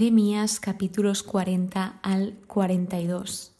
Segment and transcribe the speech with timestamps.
[0.00, 3.52] Jeremías capítulos 40 al 42.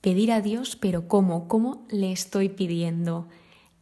[0.00, 1.46] Pedir a Dios, pero ¿cómo?
[1.46, 3.28] ¿Cómo le estoy pidiendo?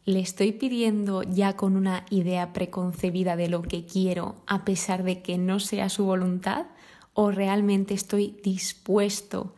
[0.05, 5.23] ¿Le estoy pidiendo ya con una idea preconcebida de lo que quiero, a pesar de
[5.23, 6.67] que no sea su voluntad?
[7.15, 9.55] ¿O realmente estoy dispuesto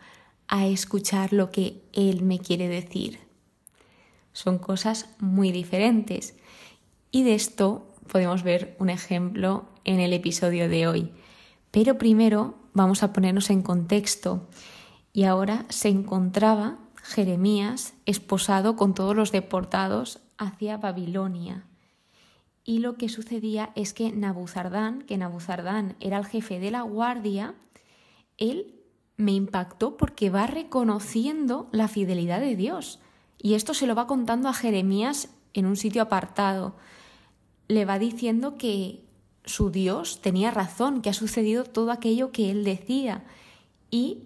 [0.47, 3.19] a escuchar lo que Él me quiere decir?
[4.31, 6.35] Son cosas muy diferentes.
[7.11, 11.11] Y de esto podemos ver un ejemplo en el episodio de hoy.
[11.73, 14.47] Pero primero vamos a ponernos en contexto.
[15.11, 21.65] Y ahora se encontraba Jeremías esposado con todos los deportados hacia Babilonia.
[22.63, 27.55] Y lo que sucedía es que Nabuzardán, que Nabuzardán era el jefe de la guardia,
[28.37, 28.75] él
[29.17, 32.99] me impactó porque va reconociendo la fidelidad de Dios.
[33.39, 36.75] Y esto se lo va contando a Jeremías en un sitio apartado.
[37.67, 39.02] Le va diciendo que
[39.45, 43.23] su Dios tenía razón, que ha sucedido todo aquello que él decía
[43.89, 44.23] y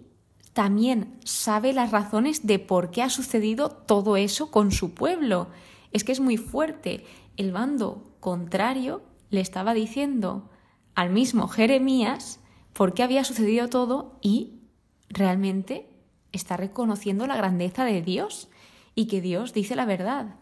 [0.52, 5.48] también sabe las razones de por qué ha sucedido todo eso con su pueblo.
[5.92, 7.04] Es que es muy fuerte.
[7.36, 10.50] El bando contrario le estaba diciendo
[10.94, 12.40] al mismo Jeremías
[12.72, 14.60] por qué había sucedido todo y
[15.08, 15.88] realmente
[16.32, 18.48] está reconociendo la grandeza de Dios
[18.94, 20.36] y que Dios dice la verdad.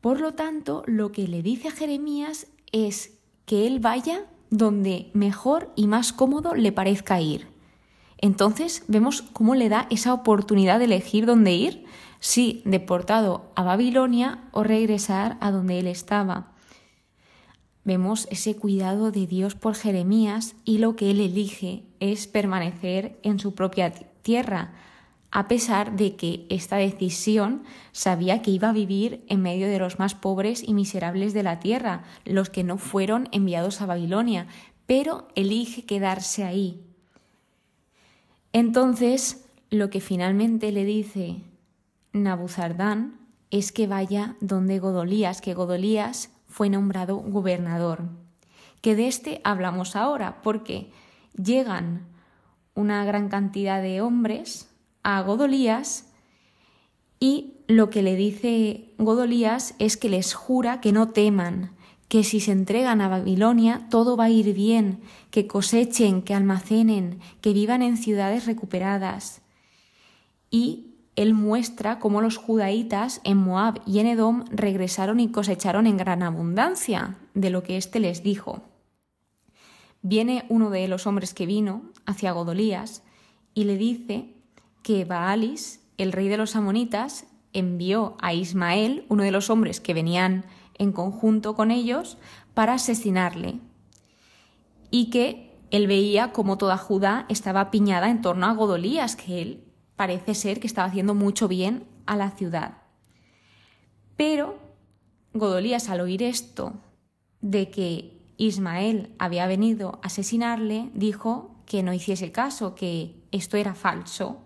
[0.00, 5.72] Por lo tanto, lo que le dice a Jeremías es que él vaya donde mejor
[5.76, 7.48] y más cómodo le parezca ir.
[8.18, 11.84] Entonces vemos cómo le da esa oportunidad de elegir dónde ir,
[12.20, 16.52] si deportado a Babilonia o regresar a donde él estaba.
[17.84, 23.38] Vemos ese cuidado de Dios por Jeremías y lo que él elige es permanecer en
[23.38, 24.72] su propia tierra,
[25.34, 29.98] a pesar de que esta decisión sabía que iba a vivir en medio de los
[29.98, 34.46] más pobres y miserables de la tierra, los que no fueron enviados a Babilonia,
[34.86, 36.80] pero elige quedarse ahí.
[38.52, 41.42] Entonces, lo que finalmente le dice
[42.12, 43.18] Nabuzardán
[43.50, 48.04] es que vaya donde Godolías, que Godolías fue nombrado gobernador.
[48.80, 50.92] Que de este hablamos ahora, porque
[51.34, 52.06] llegan
[52.76, 54.70] una gran cantidad de hombres
[55.04, 56.10] a Godolías
[57.20, 61.70] y lo que le dice Godolías es que les jura que no teman,
[62.08, 65.00] que si se entregan a Babilonia todo va a ir bien,
[65.30, 69.42] que cosechen, que almacenen, que vivan en ciudades recuperadas.
[70.50, 75.96] Y él muestra cómo los judaítas en Moab y en Edom regresaron y cosecharon en
[75.96, 78.62] gran abundancia de lo que éste les dijo.
[80.02, 83.02] Viene uno de los hombres que vino hacia Godolías
[83.54, 84.33] y le dice
[84.84, 89.94] que Baalis, el rey de los amonitas, envió a Ismael, uno de los hombres que
[89.94, 90.44] venían
[90.78, 92.18] en conjunto con ellos,
[92.52, 93.60] para asesinarle.
[94.90, 99.64] Y que él veía como toda Judá estaba piñada en torno a Godolías, que él
[99.96, 102.82] parece ser que estaba haciendo mucho bien a la ciudad.
[104.16, 104.58] Pero
[105.32, 106.74] Godolías, al oír esto
[107.40, 113.74] de que Ismael había venido a asesinarle, dijo que no hiciese caso, que esto era
[113.74, 114.43] falso,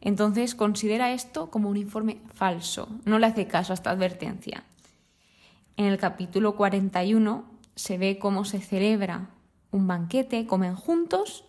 [0.00, 4.64] entonces considera esto como un informe falso, no le hace caso a esta advertencia.
[5.76, 7.44] En el capítulo 41
[7.74, 9.30] se ve cómo se celebra
[9.70, 11.44] un banquete, comen juntos,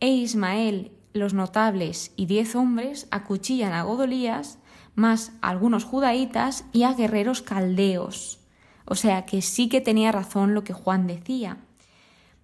[0.00, 4.58] e Ismael, los notables y diez hombres acuchillan a Godolías,
[4.94, 8.40] más a algunos judaítas y a guerreros caldeos.
[8.84, 11.58] O sea que sí que tenía razón lo que Juan decía.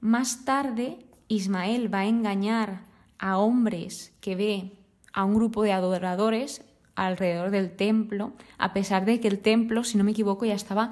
[0.01, 2.83] Más tarde, Ismael va a engañar
[3.19, 4.73] a hombres que ve
[5.13, 6.63] a un grupo de adoradores
[6.95, 10.91] alrededor del templo, a pesar de que el templo, si no me equivoco, ya estaba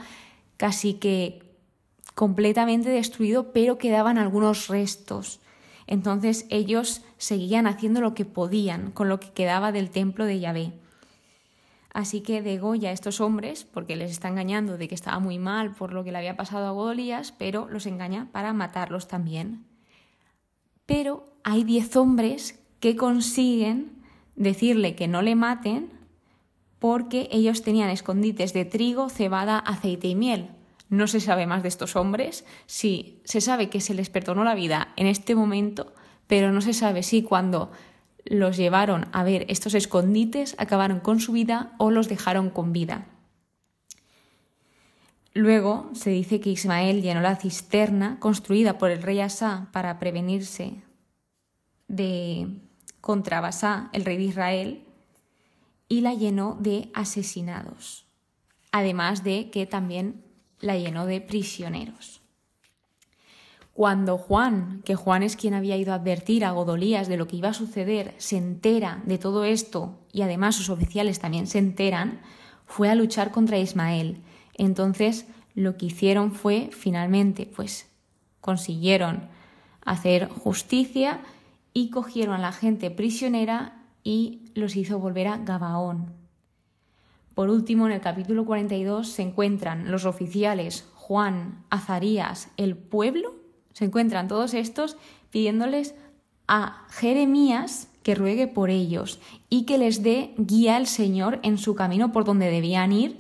[0.56, 1.42] casi que
[2.14, 5.41] completamente destruido, pero quedaban algunos restos.
[5.86, 10.72] Entonces ellos seguían haciendo lo que podían con lo que quedaba del templo de Yahvé.
[11.92, 15.74] Así que degolla a estos hombres, porque les está engañando de que estaba muy mal
[15.74, 19.65] por lo que le había pasado a Godolías, pero los engaña para matarlos también.
[20.86, 23.99] Pero hay diez hombres que consiguen
[24.36, 25.91] decirle que no le maten
[26.78, 30.50] porque ellos tenían escondites de trigo, cebada, aceite y miel.
[30.88, 32.44] No se sabe más de estos hombres.
[32.66, 35.94] Sí, se sabe que se les perdonó la vida en este momento,
[36.27, 37.71] pero no se sabe si cuando
[38.24, 43.06] los llevaron a ver estos escondites acabaron con su vida o los dejaron con vida.
[45.32, 50.82] Luego se dice que Ismael llenó la cisterna construida por el rey Asa para prevenirse
[51.86, 52.48] de
[53.00, 54.84] contra Basá, el rey de Israel,
[55.88, 58.06] y la llenó de asesinados,
[58.72, 60.22] además de que también
[60.60, 62.20] la llenó de prisioneros.
[63.72, 67.36] Cuando Juan, que Juan es quien había ido a advertir a Godolías de lo que
[67.36, 72.20] iba a suceder, se entera de todo esto y además sus oficiales también se enteran,
[72.66, 74.22] fue a luchar contra Ismael.
[74.54, 77.88] Entonces lo que hicieron fue finalmente, pues
[78.41, 79.28] consiguieron
[79.84, 81.20] hacer justicia
[81.72, 86.12] y cogieron a la gente prisionera y los hizo volver a Gabaón.
[87.34, 93.34] Por último, en el capítulo 42 se encuentran los oficiales Juan, Azarías, el pueblo
[93.72, 94.96] se encuentran todos estos
[95.30, 95.94] pidiéndoles
[96.46, 101.74] a Jeremías que ruegue por ellos y que les dé guía al Señor en su
[101.74, 103.18] camino por donde debían ir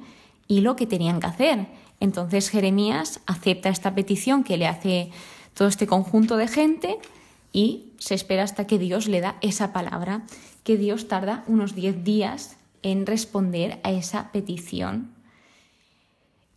[0.48, 1.66] y lo que tenían que hacer.
[2.00, 5.10] Entonces Jeremías acepta esta petición que le hace
[5.54, 6.98] todo este conjunto de gente
[7.52, 10.22] y se espera hasta que Dios le da esa palabra,
[10.64, 15.12] que Dios tarda unos 10 días en responder a esa petición.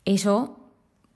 [0.05, 0.57] Eso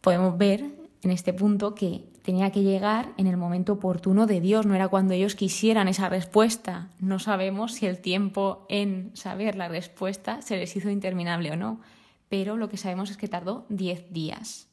[0.02, 0.66] podemos ver
[1.02, 4.90] en este punto que tenía que llegar en el momento oportuno de Dios, no era
[4.90, 6.90] cuando ellos quisieran esa respuesta.
[7.00, 11.80] No sabemos si el tiempo en saber la respuesta se les hizo interminable o no,
[12.28, 14.67] pero lo que sabemos es que tardó 10 días.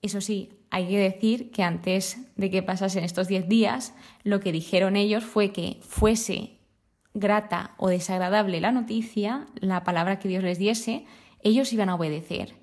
[0.00, 4.52] Eso sí, hay que decir que antes de que pasasen estos 10 días, lo que
[4.52, 6.58] dijeron ellos fue que fuese
[7.14, 11.04] grata o desagradable la noticia, la palabra que Dios les diese,
[11.42, 12.54] ellos iban a obedecer.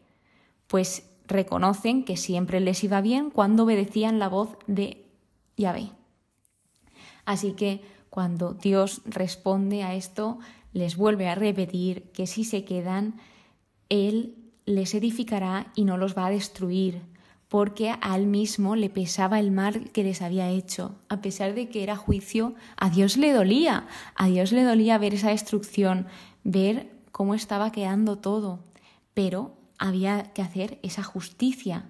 [0.68, 5.06] Pues reconocen que siempre les iba bien cuando obedecían la voz de
[5.58, 5.90] Yahvé.
[7.26, 10.40] Así que cuando Dios responde a esto,
[10.72, 13.16] les vuelve a repetir que si se quedan,
[13.90, 14.36] Él
[14.66, 17.02] les edificará y no los va a destruir,
[17.48, 20.96] porque a él mismo le pesaba el mal que les había hecho.
[21.10, 25.14] A pesar de que era juicio, a Dios le dolía, a Dios le dolía ver
[25.14, 26.08] esa destrucción,
[26.44, 28.64] ver cómo estaba quedando todo,
[29.14, 31.90] pero había que hacer esa justicia.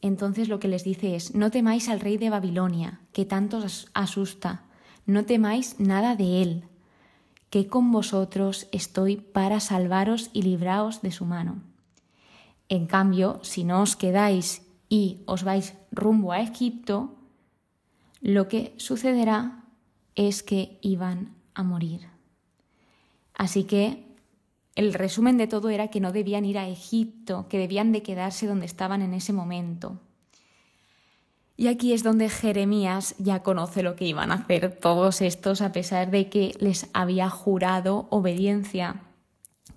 [0.00, 3.88] Entonces lo que les dice es, no temáis al rey de Babilonia, que tanto os
[3.94, 4.64] asusta,
[5.06, 6.64] no temáis nada de él,
[7.50, 11.62] que con vosotros estoy para salvaros y libraos de su mano.
[12.68, 17.16] En cambio, si no os quedáis y os vais rumbo a Egipto,
[18.20, 19.64] lo que sucederá
[20.14, 22.08] es que iban a morir.
[23.34, 24.04] Así que
[24.74, 28.46] el resumen de todo era que no debían ir a Egipto, que debían de quedarse
[28.46, 30.00] donde estaban en ese momento.
[31.56, 35.72] Y aquí es donde Jeremías ya conoce lo que iban a hacer todos estos, a
[35.72, 39.02] pesar de que les había jurado obediencia,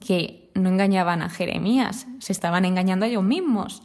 [0.05, 3.83] que no engañaban a Jeremías, se estaban engañando a ellos mismos.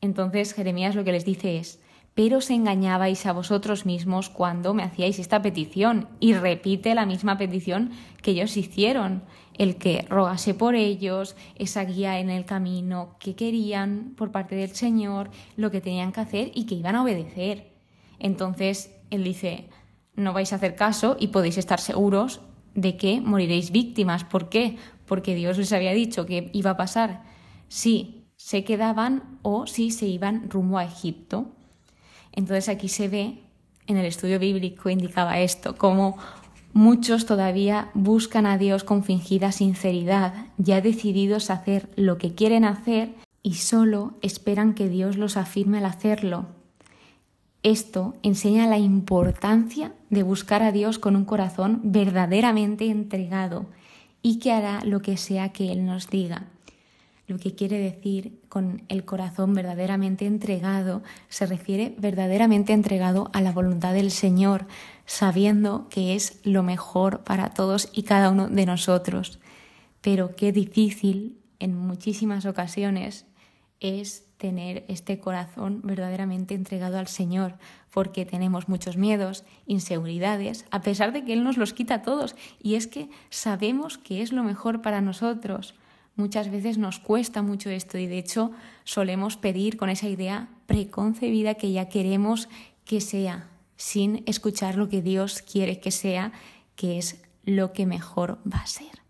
[0.00, 1.80] Entonces Jeremías lo que les dice es,
[2.14, 7.36] pero os engañabais a vosotros mismos cuando me hacíais esta petición, y repite la misma
[7.36, 7.90] petición
[8.22, 9.22] que ellos hicieron
[9.58, 14.74] el que rogase por ellos, esa guía en el camino que querían por parte del
[14.74, 17.72] Señor, lo que tenían que hacer y que iban a obedecer.
[18.18, 19.68] Entonces él dice,
[20.14, 22.40] no vais a hacer caso y podéis estar seguros
[22.76, 24.22] de que moriréis víctimas.
[24.22, 24.76] ¿Por qué?
[25.06, 27.24] Porque Dios les había dicho que iba a pasar
[27.68, 31.50] si se quedaban o si se iban rumbo a Egipto.
[32.32, 33.42] Entonces aquí se ve,
[33.88, 36.16] en el estudio bíblico indicaba esto, como
[36.76, 42.66] Muchos todavía buscan a Dios con fingida sinceridad, ya decididos a hacer lo que quieren
[42.66, 46.55] hacer y solo esperan que Dios los afirme al hacerlo.
[47.66, 53.66] Esto enseña la importancia de buscar a Dios con un corazón verdaderamente entregado
[54.22, 56.44] y que hará lo que sea que Él nos diga.
[57.26, 63.50] Lo que quiere decir con el corazón verdaderamente entregado se refiere verdaderamente entregado a la
[63.50, 64.68] voluntad del Señor,
[65.04, 69.40] sabiendo que es lo mejor para todos y cada uno de nosotros.
[70.02, 73.26] Pero qué difícil en muchísimas ocasiones
[73.80, 77.54] es tener este corazón verdaderamente entregado al Señor,
[77.90, 82.36] porque tenemos muchos miedos, inseguridades, a pesar de que Él nos los quita a todos,
[82.62, 85.74] y es que sabemos que es lo mejor para nosotros.
[86.16, 88.50] Muchas veces nos cuesta mucho esto y de hecho
[88.84, 92.48] solemos pedir con esa idea preconcebida que ya queremos
[92.84, 96.32] que sea, sin escuchar lo que Dios quiere que sea,
[96.74, 99.05] que es lo que mejor va a ser.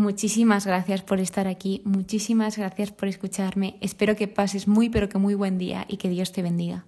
[0.00, 3.76] Muchísimas gracias por estar aquí, muchísimas gracias por escucharme.
[3.82, 6.86] Espero que pases muy pero que muy buen día y que Dios te bendiga.